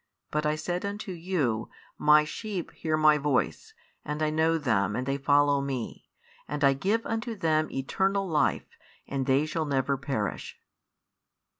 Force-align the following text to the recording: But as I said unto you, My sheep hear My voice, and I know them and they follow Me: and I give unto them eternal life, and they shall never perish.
But 0.31 0.47
as 0.47 0.53
I 0.53 0.55
said 0.55 0.83
unto 0.83 1.11
you, 1.11 1.69
My 1.95 2.23
sheep 2.23 2.71
hear 2.71 2.97
My 2.97 3.19
voice, 3.19 3.75
and 4.03 4.23
I 4.23 4.31
know 4.31 4.57
them 4.57 4.95
and 4.95 5.05
they 5.05 5.19
follow 5.19 5.61
Me: 5.61 6.09
and 6.47 6.63
I 6.63 6.73
give 6.73 7.05
unto 7.05 7.35
them 7.35 7.69
eternal 7.69 8.27
life, 8.27 8.79
and 9.07 9.27
they 9.27 9.45
shall 9.45 9.65
never 9.65 9.97
perish. 9.99 10.59